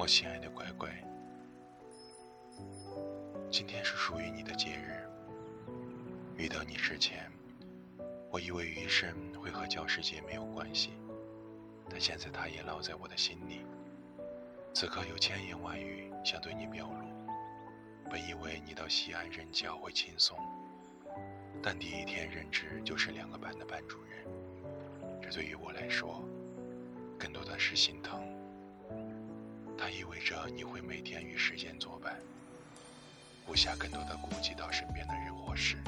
[0.00, 0.88] 我亲爱的乖乖，
[3.50, 5.06] 今天是属于你的节日。
[6.38, 7.30] 遇到你之前，
[8.30, 10.92] 我以为余生会和教师节没有关系，
[11.90, 13.60] 但现在它也烙在我的心里。
[14.72, 18.10] 此刻有千言万语想对你表露。
[18.10, 20.34] 本以为你到西安任教会轻松，
[21.62, 24.24] 但第一天任职就是两个班的班主任，
[25.20, 26.24] 这对于我来说，
[27.18, 28.18] 更多的是心疼。
[29.82, 32.14] 它意味着你会每天与时间作伴，
[33.48, 35.78] 无暇更多的顾及到身边的人或事。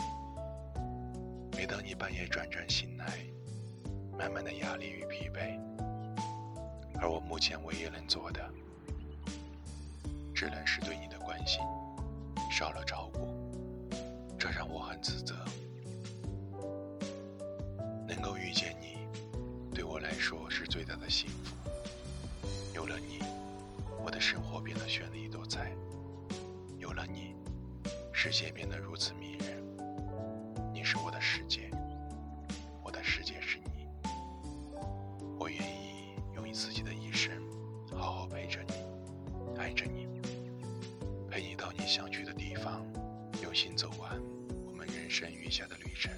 [1.54, 3.18] 每当你半夜转转醒来，
[4.18, 5.60] 满满的压力与疲惫，
[6.98, 8.42] 而我目前唯一能做的，
[10.34, 11.60] 只能是对你的关心
[12.50, 13.28] 少了照顾，
[14.38, 15.34] 这让我很自责。
[18.08, 18.96] 能够遇见你，
[19.74, 22.48] 对我来说是最大的幸福。
[22.74, 23.20] 有了你。
[24.04, 25.72] 我的生活变得绚丽多彩，
[26.78, 27.36] 有了你，
[28.12, 29.62] 世界变得如此迷人。
[30.72, 31.70] 你是我的世界，
[32.82, 33.86] 我的世界是你。
[35.38, 37.32] 我愿意用自己的一生，
[37.96, 38.74] 好好陪着你，
[39.56, 40.08] 爱着你，
[41.30, 42.84] 陪你到你想去的地方，
[43.40, 44.20] 用心走完
[44.66, 46.12] 我们人生余下的旅程。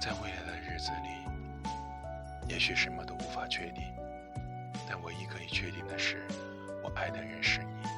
[0.00, 3.82] 在未来的日子里，也许什么都无法确定。
[5.14, 6.26] 唯一可以确定的是，
[6.82, 7.88] 我爱的人是你。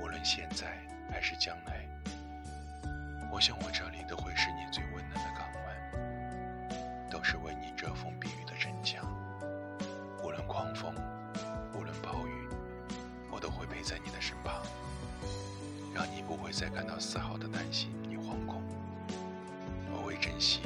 [0.00, 0.76] 无论现在
[1.08, 1.86] 还是将来，
[3.30, 9.06] 我想我这里都会是你最温暖的港湾，都是为你遮风避雨的城墙。
[10.24, 10.92] 无论狂风，
[11.72, 12.48] 无论暴雨，
[13.30, 14.60] 我都会陪在你的身旁，
[15.94, 18.60] 让你不会再感到丝毫的担心与惶恐。
[19.92, 20.62] 我会珍惜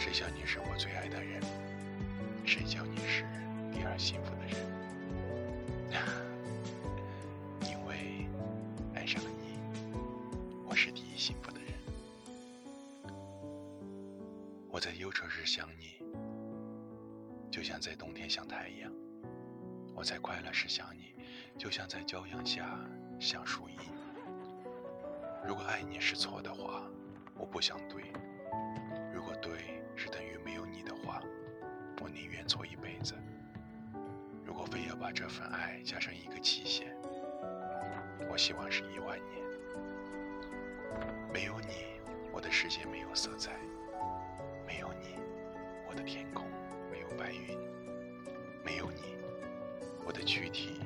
[0.00, 1.42] 谁叫你是我最爱的人？
[2.46, 3.22] 谁叫你是
[3.70, 4.56] 第二幸福的人？
[7.70, 8.26] 因为
[8.94, 9.58] 爱上了你，
[10.66, 11.74] 我是第一幸福的人。
[14.70, 16.00] 我在忧愁时想你，
[17.50, 18.90] 就像在冬天想太阳；
[19.94, 21.12] 我在快乐时想你，
[21.58, 22.80] 就像在骄阳下
[23.20, 23.76] 想树荫。
[25.46, 26.82] 如果爱你是错的话，
[27.34, 28.00] 我不想对；
[29.30, 31.22] 果对，是等于没有你的话，
[32.00, 33.14] 我宁愿错一辈子。
[34.44, 36.88] 如果非要把这份爱加上一个期限，
[38.28, 39.40] 我希望是一万年。
[41.32, 42.00] 没有你，
[42.32, 43.52] 我的世界没有色彩；
[44.66, 45.14] 没有你，
[45.88, 46.44] 我的天空
[46.90, 47.56] 没有白云；
[48.64, 49.14] 没有你，
[50.04, 50.80] 我的躯体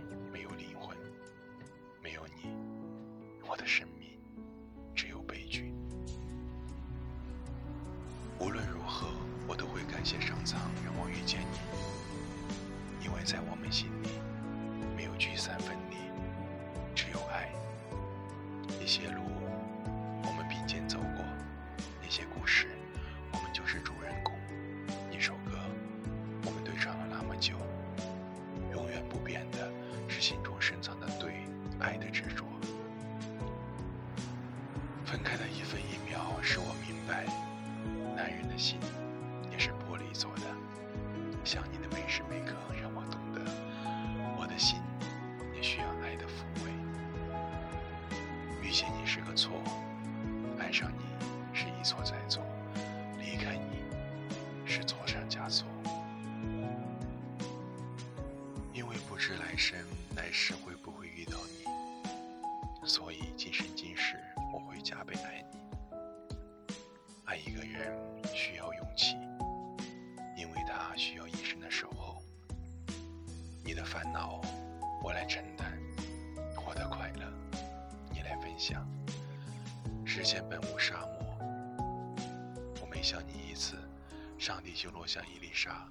[18.85, 19.23] 一些路，
[20.25, 21.25] 我们并肩走过；
[22.03, 22.69] 那些故事，
[23.33, 24.35] 我们就是主人公。
[25.11, 25.53] 一首歌，
[26.45, 27.55] 我们对唱了那么久。
[28.75, 29.73] 永远不变的
[30.07, 31.33] 是心中深藏的对
[31.81, 32.45] 爱的执着。
[35.07, 37.25] 分开的一分一秒，使我明白。
[38.15, 38.79] 男人的心
[39.51, 40.43] 也是玻璃做的，
[41.43, 42.55] 想你的每时每刻
[50.75, 51.05] 爱上你
[51.57, 52.43] 是一错再错，
[53.21, 53.79] 离开你
[54.67, 55.69] 是错上加错。
[58.73, 59.79] 因为不知来生
[60.17, 64.21] 来世会不会遇到你，所以今生今世
[64.53, 65.97] 我会加倍爱你。
[67.25, 67.97] 爱一个人
[68.35, 69.15] 需要勇气，
[70.37, 72.21] 因为他需要一生的守候。
[73.65, 74.41] 你的烦恼
[75.05, 75.79] 我来承担，
[76.67, 77.33] 我的快乐
[78.13, 78.85] 你来分享。
[80.17, 81.37] 世间本无沙漠，
[82.81, 83.77] 我每想你一次，
[84.39, 85.89] 上帝就落下一粒沙，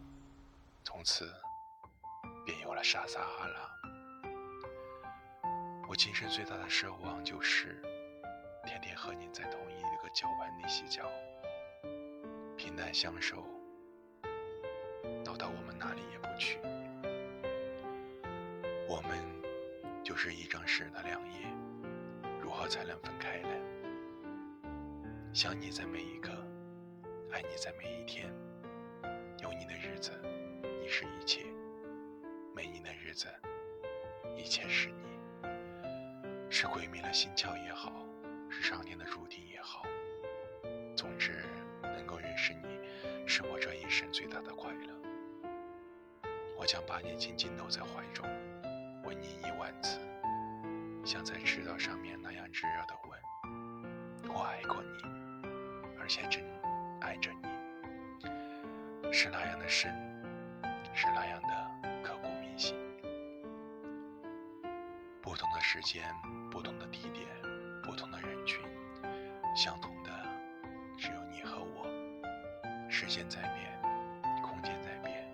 [0.81, 1.29] 从此
[2.45, 3.69] 便有了沙撒哈拉。
[5.89, 7.83] 我今生最大的奢望就是。
[8.65, 11.11] 天天和你在同一个脚盆里洗脚，
[12.55, 13.43] 平淡相守，
[15.21, 16.59] 走到我们哪里也不去。
[18.87, 19.19] 我们
[20.01, 21.45] 就是一张纸的两页，
[22.41, 23.49] 如何才能分开呢？
[25.33, 26.29] 想你在每一刻，
[27.31, 28.31] 爱你在每一天。
[29.41, 30.11] 有你的日子，
[30.79, 31.47] 你是一切；
[32.55, 33.27] 没你的日子，
[34.37, 35.49] 一切是你。
[36.51, 37.91] 是鬼迷了心窍也好。
[38.47, 39.81] 是上天的注定也好，
[40.95, 41.43] 总之
[41.81, 42.79] 能够认识你，
[43.27, 43.89] 是我这一。
[43.89, 46.29] 生最大的快乐。
[46.55, 48.23] 我将把你紧紧搂在怀中，
[49.03, 49.97] 吻你一万次，
[51.03, 53.19] 像在赤道上面那样炙热的吻。
[54.31, 54.99] 我爱过你，
[56.03, 56.43] 而且真
[56.99, 58.29] 爱着你，
[59.09, 59.89] 是那样的深，
[60.93, 62.75] 是那样的刻骨铭心。
[65.21, 66.03] 不同的时间，
[66.51, 67.25] 不同的地点，
[67.81, 68.59] 不同的人群，
[69.55, 70.11] 相同的
[70.97, 71.87] 只有你和我。
[72.89, 73.81] 时间在变，
[74.43, 75.25] 空间在变，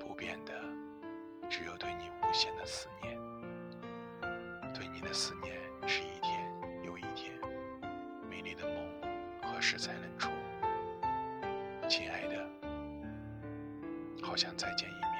[0.00, 0.52] 不变的
[1.48, 3.01] 只有对你无限的思念。
[9.62, 10.32] 时才能出？
[11.88, 12.44] 亲爱的，
[14.20, 15.12] 好想再见一面。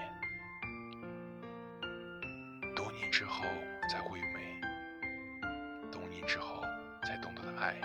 [2.75, 3.45] 懂你之后
[3.89, 4.61] 才会美，
[5.93, 6.61] 懂你之后
[7.05, 7.77] 才懂得的爱。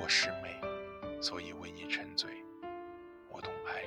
[0.00, 0.60] 我是美，
[1.22, 2.28] 所以为你沉醉。
[3.30, 3.84] 我懂爱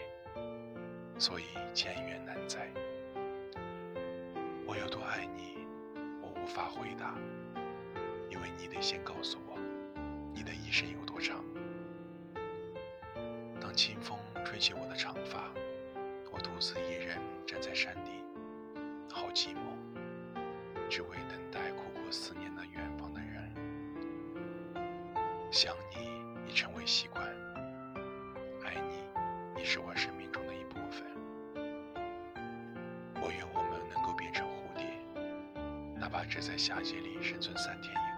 [1.20, 1.44] 所以
[1.74, 2.72] 渐远难在。
[4.66, 5.68] 我有多爱你，
[6.22, 7.14] 我无法回答，
[8.30, 9.60] 因为你得先告诉我，
[10.34, 11.42] 你的一生有不长。
[13.62, 15.50] 当清风吹起我的长发，
[16.30, 17.18] 我独自一人
[17.48, 18.22] 站在山顶，
[19.10, 19.60] 好寂寞，
[20.90, 23.50] 只为等待苦苦思念的远方的人。
[25.50, 27.26] 想你已成为习惯，
[28.66, 31.02] 爱你已是我生命中的一部分。
[33.22, 34.86] 我愿我们能够变成蝴蝶。
[35.98, 38.15] 哪怕只在夏季里生存三天也。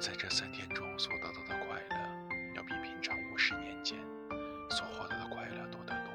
[0.00, 1.96] 在这三天中所得到的快乐，
[2.54, 3.98] 要比平常五十年间
[4.70, 6.10] 所获得的快乐多得多。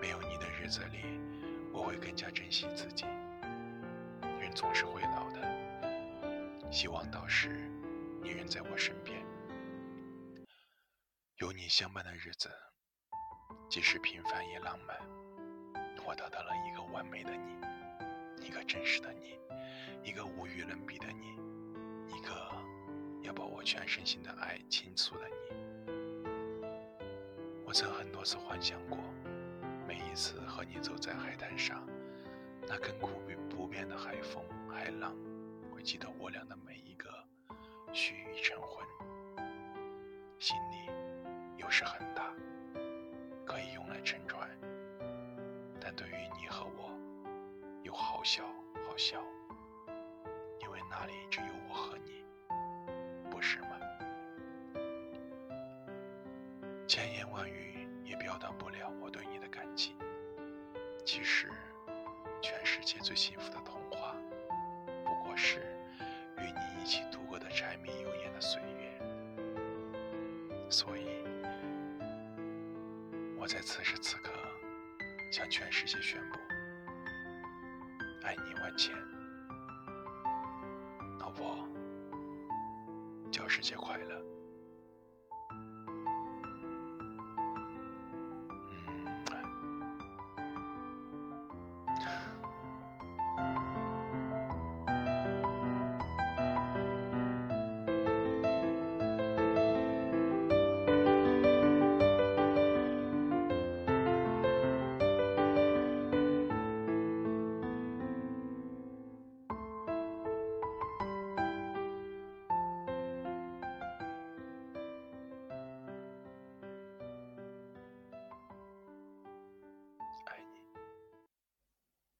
[0.00, 1.20] 没有你的日子里，
[1.70, 3.04] 我会更加珍惜自己。
[4.40, 7.70] 人总是会老的，希望到时
[8.22, 9.22] 你仍在我身边。
[11.36, 12.50] 有你相伴的日子，
[13.68, 14.96] 即使平凡也浪漫。
[16.06, 17.52] 我得到了一个完美的你。
[18.40, 19.38] 一个真实的你，
[20.02, 20.98] 一个无与伦比，
[23.62, 25.34] 全身心的爱倾诉了你。
[27.64, 28.98] 我曾很多次幻想过，
[29.86, 31.86] 每一次和你走在海滩上，
[32.68, 33.08] 那亘古
[33.48, 35.16] 不变的海风、海浪，
[35.72, 37.08] 会记得我俩的每一个
[37.92, 38.86] 须臾晨昏。
[40.38, 40.90] 心里
[41.56, 42.34] 有时很大，
[43.46, 44.50] 可以用来沉船，
[45.80, 46.90] 但对于你和我。
[47.82, 48.44] 又好小
[48.86, 49.22] 好小，
[50.60, 52.21] 因为那里只有我和你，
[56.92, 59.96] 千言万语也表达不了我对你的感情。
[61.06, 61.48] 其实，
[62.42, 64.14] 全世界最幸福的童话，
[65.02, 65.74] 不过是
[66.36, 69.00] 与你一起度过的柴米油盐的岁月。
[70.68, 71.06] 所以，
[73.38, 74.30] 我在此时此刻
[75.32, 76.38] 向全世界宣布。
[78.22, 78.94] 爱你万千，
[81.18, 81.66] 老婆，
[83.30, 84.31] 教师节快乐！